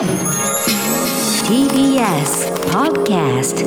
[0.00, 0.08] TBS
[2.72, 3.66] Podcast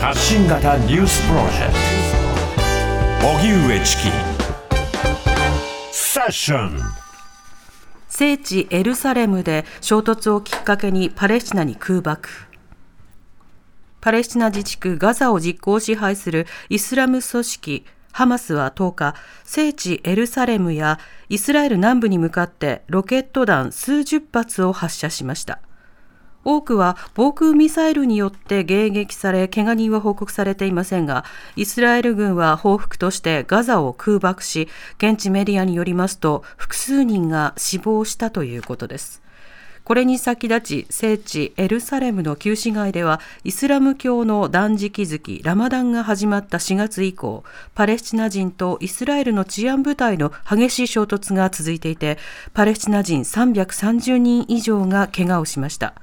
[0.00, 1.72] 発信型ニュースプロジェク
[3.20, 3.26] ト。
[3.26, 4.02] 荻上チキ。
[5.90, 6.78] セッション。
[8.08, 12.28] 聖地エルサレムで衝突をきっかけにパレスチナに空爆。
[14.00, 20.98] パレスチナ自治区ガザを実効支配するイスラム組織ハマスは10日、聖地エルサレムや
[21.30, 25.60] イスラエル南部に向かってロケット弾数十発を発射しました。
[26.44, 31.24] 多くは防空ミサイルによって迎撃され、怪我人は報告されていませんが、
[31.56, 39.22] イスラエル軍は報復としてガザを空爆し、現地メディアによりますと、複数人が死亡したということです。
[39.84, 47.42] これに先立ち聖地エルサレムの旧市街ではイスラム教の断食月ラマダンが始まった4月以降
[47.74, 52.18] パレスチナ人とイスラエルの治安部隊の激しい衝突が続いていて
[52.54, 55.94] パレスチナ人330人以上が怪我をしました。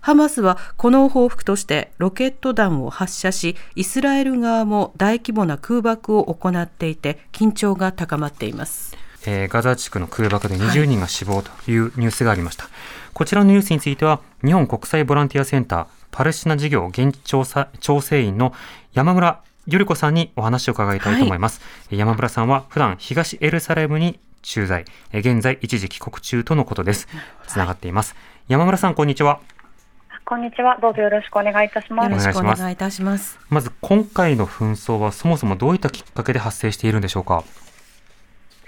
[0.00, 8.96] ハマスはこの報復としてロケット弾を発射しイスラエル側も大規模な空爆を行っていて緊張が高まっています。
[9.26, 12.64] えー、ガザ地区の空爆で20人が死亡というニュースがありました。
[12.64, 12.72] はい、
[13.14, 18.52] こちらのニュースについては、日本国際ボランティアセンターパレスチナ事業現地調査調整員の
[18.92, 21.60] 山村ゆり子さんにお話を伺いたいと思います。
[21.88, 27.06] はい、山村さんは普段東エルサレムに駐在、現在一時帰国中とのことです。
[27.46, 28.16] つながっています。
[28.48, 29.40] 山村さん、こんにちは。
[30.24, 30.78] こんにちは。
[30.80, 32.10] どうぞよろしくお願いいたします。
[32.10, 33.38] よろしくお願いいたします。
[33.50, 37.44] まず、今回の紛争はそもそもどういったきっかけで発生しているんでしょうか？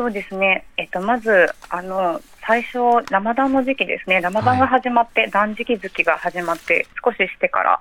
[0.00, 2.78] そうですね、えっと、まずあの最初、
[3.10, 7.78] ラマダンの時期ですね、ラマダンが始まって、はい、断食月が始まって、少ししてから、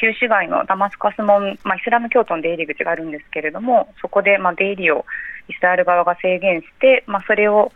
[0.00, 5.04] 旧市街のダマスカス門、まあ、イスラム教徒の出入り口があるんですけれども、そこで、まあ、出入りを
[5.48, 7.72] イスラエル側が制限して、まあ、それを、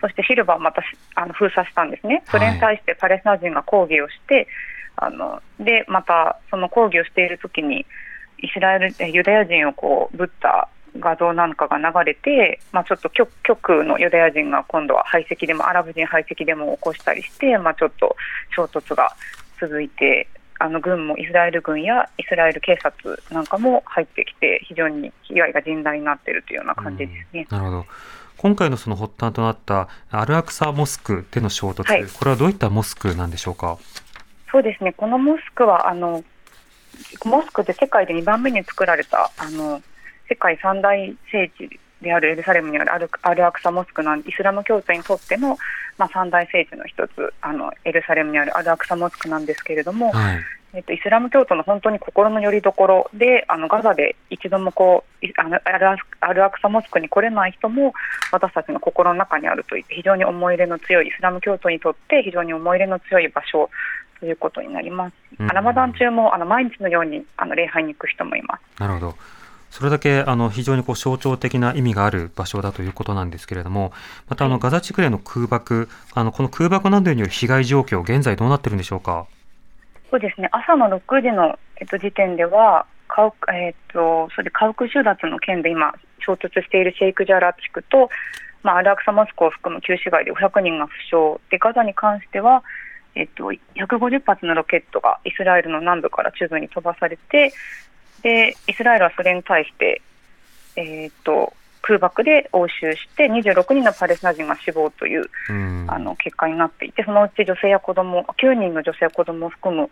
[0.00, 0.82] そして広場をまた
[1.14, 4.48] あの封鎖したんですね、それに対してパレスチナ人が抗議をして、
[4.96, 7.84] はい、あのでまたその抗議をしているときに、
[8.38, 18.16] イスラエルユダヤ人をこうぶった画像なんかが流れて、まあ、ちょっと極極のユダヤ人が今度は排斥でもアラブ人排斥でも起こしたりして、まあ、ちょっと
[18.54, 19.10] 衝突が
[19.60, 20.28] 続いて
[20.60, 27.46] あの軍もイスラエル軍やイスラエル警察なんかも入ってきて非常に被害が甚大になっているというような感じですね。
[27.50, 27.86] なるほど
[28.36, 33.78] 今回のその発端となったアルアクサモスクでの衝突、はい、これはどういったモスクなんでしょうか？
[34.52, 34.92] そうですね。
[34.92, 36.22] このモスクはあの
[37.24, 39.82] モスクで世界で2番目に作られたあの
[40.28, 40.96] 世界三大
[41.30, 45.56] 聖地であるエルサレムにあるアルアルアクサモスクのイスラム教徒にとっての、
[45.98, 50.40] まあ、三大聖地の一つあのエルサレムにあるアルアクサモスクなんですけれども、はい、
[50.74, 57.94] えっと、イスラム教徒の本当に心の拠り所であのガザで一度もこうあのアルアクサモスクに来れない人も
[58.32, 63.70] 私たちの心の中にあるといって非常に思い入れの強いイスラム教徒にとって非常に思い入れの強い場所
[64.18, 65.14] ということになります。
[65.38, 68.80] うん、ラマダン中もあの毎日のようにあの礼拝に行く人もいます。
[68.80, 69.14] なるほど。
[69.74, 73.92] それだけあの非常にこう象徴的な意味がある場所だということなんですけれども、
[74.28, 79.26] またあのガザ地区への空爆、あのこの空爆などによる被害状況、現在どうなってるんでしょうか？
[80.12, 80.48] そうですね。
[80.52, 88.10] 朝の6時のえっと時点では、カウえっとそれで家屋収奪の件で今衝突しているシェイクジャラ地区と、
[88.62, 92.62] まあアルアクサモスクを含む旧市街で500人が負傷でガザに関しては。
[93.16, 97.52] えっと、150発のロケットがイスラエルの南部から中部に飛ばされて、
[98.24, 100.02] でイスラエルはそれに対して、
[100.76, 101.52] えーと、
[101.82, 109.90] 空爆で応酬して26人のパレスチナ人が死亡という、うん、あの結果になっていてそのうち女性や子供9人の女性や子供を含む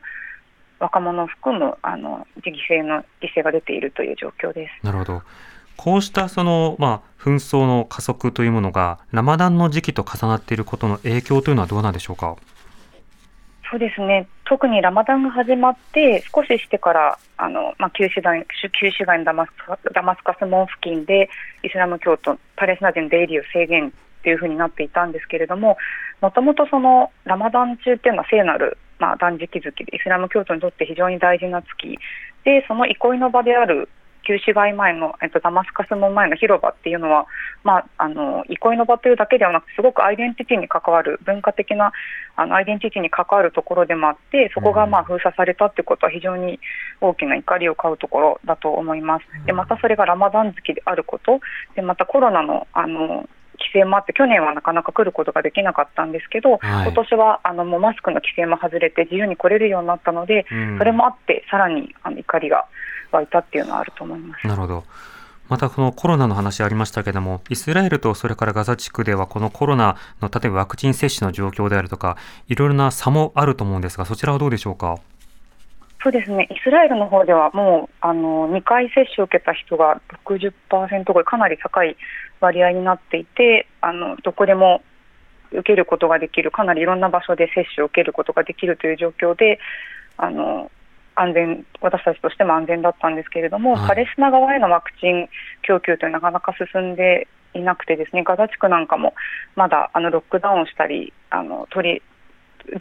[0.80, 4.84] 若者を含むあの犠牲の犠牲が出ているという状況です。
[4.84, 5.22] なるほど
[5.76, 12.36] こうしたその、まあ、紛争の加速というものがラマダンの時期と重なっていることの影響というのはどうなんでしょうか？
[13.70, 18.46] そうですね特にラマダンが始まって少ししてからあの、まあ、旧市街
[18.78, 19.48] 旧市街のダマス
[19.94, 21.30] ダマスカス門付近で
[21.62, 25.78] イスラム教徒パレスチナ人の出入りを制限というふうになっていたんですけれども
[26.20, 31.98] もともとそのラマダン中っていうのは聖なる、まあ、断食月でイスラム教徒にとって非常に大事な月
[32.44, 33.88] でその憩いの場である
[34.22, 37.26] 旧市街前の、えっと、ダマスカス門前の広場っていうのは、
[37.64, 41.92] まあ、あの憩いの場というだけではなくすごくアイデンティティに関わる文化的な
[42.36, 46.60] あのアイデンティティに関わるところでもあってそこがまあ封鎖されたってことは非常に
[47.00, 49.24] 大きな怒りを買うところだと思います。
[49.46, 51.40] でまたそれがラマダン月であること。
[51.74, 53.28] でまたコロナのあの
[53.62, 62.66] 規制もあって去年はなかなか来ることができなかったんですけど、はい、今年はあのもうマスクの規制も外れて自由に来れるようになったので、うん、それもあってさらにあの怒りが
[63.12, 64.46] 湧いたっていうのはあると思います。
[64.46, 64.84] なるほど
[65.48, 72.16] またこのコロナの話ありましたけれども、イスラエルとそれからガザ地区ではこのコロナの例えばワクチン接種の状況であるとか、
[72.48, 74.96] いろいろな差もあると思うんですが、そちらはどうでしょうか？
[76.02, 81.96] そうですね、イスラエルの方ではもうあの2回接種を受けた人が60%ぐらい、かなり高い
[82.40, 84.82] 割合になっていて、あのどこでも
[85.50, 89.60] 受けることができる、かなりいろんな場所で接種を受けることができるという状況で、
[90.16, 90.70] あの
[91.14, 95.28] 安全、私たちとしても安全だったんですけれども、はいパレスチナ側へのワクチン
[95.62, 99.14] 供給というのはなかなか進んでいなくて、ですねガザ地区なんかも
[99.56, 102.02] まだあのロックダウンをしたり、あの取り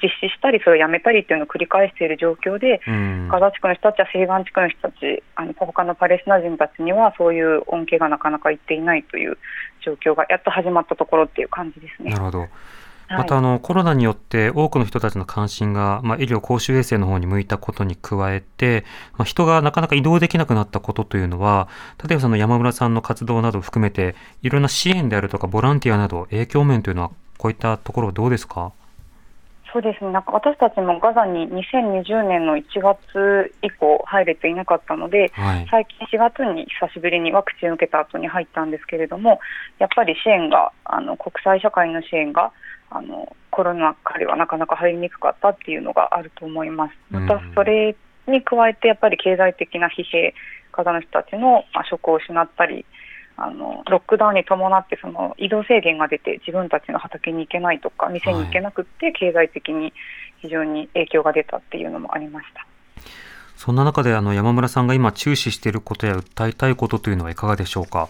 [0.01, 3.27] 実施したり、それをやめたりというのを繰り返している状況で、うん。
[3.29, 9.37] ガザ地区の人たちや西岸地区の人たち、あの他のパレスチナ人たちには、そういう恩恵がなかなかいっていないという
[9.83, 12.11] 状況がやっと始まったところっていう感じですね。
[12.11, 12.47] なるほど。
[13.11, 13.17] はい。
[13.19, 18.85] またあのコロナによって多くの人たちの関心が、まあ、医療公衆衛生の方に向いたことに加えて、
[19.17, 21.67] まあ、人がなかなか移動できなくなったことというのは
[22.07, 28.71] 例えばその山村さんの活動などを含めていろんな支援であるとかボランティアなど影響面というのはこういったところはどうですか？
[29.73, 30.11] そうですね。
[30.11, 35.67] なんか私たちもガザに2020年の1月以降入れていなかったので、はい。
[35.71, 39.39] 最近4月に久しぶりにワクチンを受けた後に入ったんですけれども、
[39.79, 42.51] やっぱり支援が、あの国際社会の支援が
[42.91, 46.93] あのコロナ禍ではなかなか入りにくかったっていうのがあると思います。
[47.09, 47.95] またうんそれ
[48.27, 50.35] に加えて、やっぱり経済的な疲弊、
[50.71, 52.85] ガザの人たちのまあ職を失ったり、
[53.37, 59.93] あのロックダウンに伴ってその移動制限が出て自分たちの畑に行けないとか店に行けなくって経済的に
[60.41, 62.67] 非常に影響が出たっていうのもありました。
[63.55, 68.09] そんな中であの山村さんが今注視していることや訴えたいことというのはいかがでしょうか？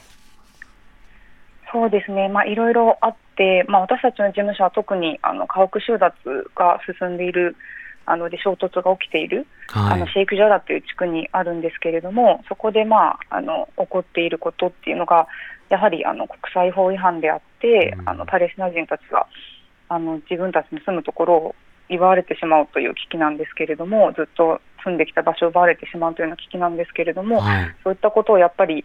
[1.72, 6.14] そうですね、まあ、いろいろあって、まあ、私たちの事務所は特にあの家屋収奪
[6.56, 7.56] が進んでいる、
[8.06, 9.94] あので衝突が起きている、はい。
[9.94, 15.28] あのシェイクジャラという地区にあるんですけれども、そこで、まあ、あの起こっていることっていうのが、
[15.70, 18.10] やはりあの国際法違反であって、うん。
[18.10, 19.28] あのパレスチナ人たちが
[19.88, 21.56] あの自分たちの住むところを
[21.90, 27.76] 奪われてしまうという危機なんですけれども、ずっと住んできた場所を奪われてしまうというような危機なんですけれども、はい。
[27.84, 28.84] そういったことをやっぱり、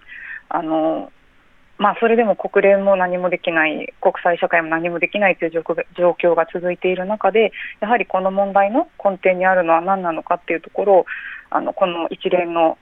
[0.49, 1.11] あの
[1.79, 5.61] まあ、それでも国連も何もできない、国際社会も何もできないという状
[6.13, 11.07] 況が続いている中で、やはりこの問題の根底にあるのは何なのかっていうところを、
[11.51, 12.77] あのこの一連の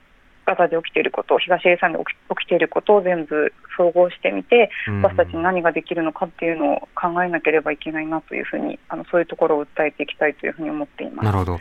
[0.47, 2.09] ガザで起きていること、東エルサで起き
[2.39, 11.33] 起きていることを全部総合してみて、うん私たちに何ができるのかっていうのを考えなければいけないなというふうに、あのそういうところを訴えていきたいというふうに思っていますな。
[11.33, 11.61] るほど。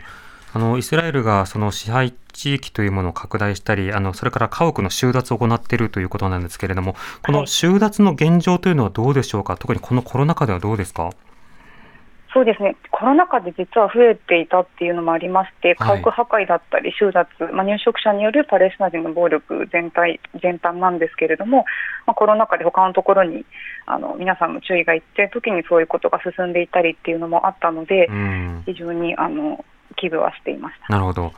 [0.54, 6.94] あの、イスラエルがその支配地域というものを拡大したり、あの、それから家屋の収奪を行っているということなんですけれども、
[7.26, 9.56] この収奪の現状というのはどうでしょうか？
[9.56, 11.10] 特にこのコロナ禍ではどうですか？
[12.32, 15.98] そうですね、コロナ禍で実は増えていたっていうのもありまして、はい。
[15.98, 21.64] 家屋破壊だったり、収奪、まあ、入植者によるパレスチナ人の暴力全体全般なんですけれども、
[22.06, 23.44] まあ、コロナ禍で他のところに
[23.86, 28.62] あの皆さんの注意がいっているときにそういうことが進んでいたりっていうのもあったので、うん。
[28.66, 29.64] 非常にあの
[29.94, 30.92] 危惧はしていました。
[30.92, 31.32] なるほど。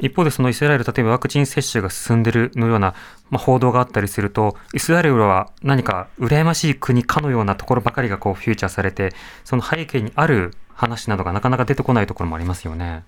[0.00, 2.94] 一方でそのイスラエル、例えばワクチン接種が進んでいるのような、
[3.30, 9.14] まあ、報道があったりすると、イスラエルは何か羨ましい国かのようなところばかりがこうフューチャーされて、
[9.44, 13.04] その背景にある話などがなかなか出てこないところもありますよね。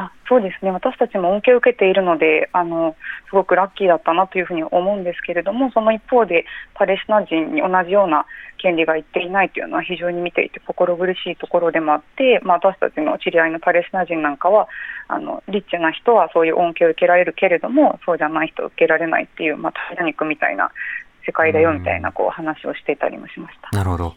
[0.00, 2.96] あそうですね、私たちも恩恵を受けているのであの、
[3.28, 8.24] すごくラッキーだったなというふうに思うんですけれども、その一方で、パレスチナ人に同じような
[8.56, 14.68] 権利がいっていないというのは非常に見ていて心苦しいところでもあって、まあ、私たちの知り合いのパレスチナ人なんかは、
[15.08, 20.70] あのリッチな人はそういう恩恵を受けられるけれども、そうじゃない人は受けられないっていう、まあ、タイタニックみたいな
[21.26, 23.76] 世界だよみたいなこう話をしていたりもしました。
[23.76, 24.14] なるほど。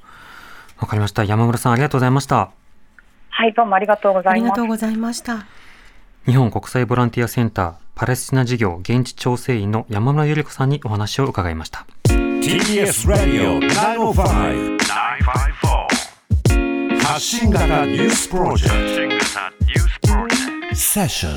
[0.80, 1.24] わかりました。
[1.24, 2.52] 山村さんありがとうございました。
[3.30, 4.68] はい、どうもありがとうごあざいますりがとう。
[4.68, 5.63] ございました。
[6.26, 11.86] 日本国際ボランティアセンターパレスチナ事業現地調整員の山村ゆり子さんにお話を伺いました。
[12.06, 18.76] TBS Radio 905 954発信型ニュースプロジェク
[20.72, 20.76] ト。
[20.76, 21.34] セッション